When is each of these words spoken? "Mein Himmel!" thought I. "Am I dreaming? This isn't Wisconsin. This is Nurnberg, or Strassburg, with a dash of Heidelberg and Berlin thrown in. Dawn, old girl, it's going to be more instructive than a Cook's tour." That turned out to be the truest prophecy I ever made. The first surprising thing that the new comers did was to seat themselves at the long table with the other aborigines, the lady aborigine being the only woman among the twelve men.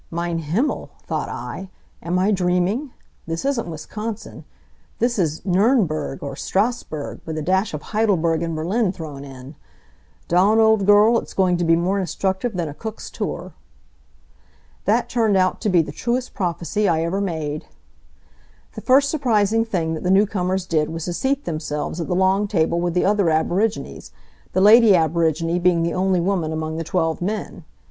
"Mein 0.09 0.39
Himmel!" 0.39 0.89
thought 1.05 1.29
I. 1.29 1.69
"Am 2.01 2.17
I 2.17 2.31
dreaming? 2.31 2.89
This 3.27 3.45
isn't 3.45 3.69
Wisconsin. 3.69 4.45
This 4.97 5.19
is 5.19 5.41
Nurnberg, 5.41 6.23
or 6.23 6.35
Strassburg, 6.35 7.19
with 7.23 7.37
a 7.37 7.43
dash 7.43 7.75
of 7.75 7.83
Heidelberg 7.83 8.41
and 8.41 8.55
Berlin 8.55 8.91
thrown 8.91 9.23
in. 9.23 9.53
Dawn, 10.27 10.57
old 10.57 10.87
girl, 10.87 11.19
it's 11.19 11.35
going 11.35 11.55
to 11.57 11.63
be 11.63 11.75
more 11.75 11.99
instructive 11.99 12.57
than 12.57 12.67
a 12.67 12.73
Cook's 12.73 13.11
tour." 13.11 13.53
That 14.85 15.07
turned 15.07 15.37
out 15.37 15.61
to 15.61 15.69
be 15.69 15.83
the 15.83 15.91
truest 15.91 16.33
prophecy 16.33 16.89
I 16.89 17.03
ever 17.03 17.21
made. 17.21 17.67
The 18.73 18.81
first 18.81 19.11
surprising 19.11 19.63
thing 19.63 19.93
that 19.93 20.01
the 20.01 20.09
new 20.09 20.25
comers 20.25 20.65
did 20.65 20.89
was 20.89 21.05
to 21.05 21.13
seat 21.13 21.45
themselves 21.45 22.01
at 22.01 22.07
the 22.07 22.15
long 22.15 22.47
table 22.47 22.81
with 22.81 22.95
the 22.95 23.05
other 23.05 23.29
aborigines, 23.29 24.09
the 24.53 24.61
lady 24.61 24.95
aborigine 24.95 25.59
being 25.59 25.83
the 25.83 25.93
only 25.93 26.19
woman 26.19 26.51
among 26.51 26.77
the 26.77 26.83
twelve 26.83 27.21
men. 27.21 27.65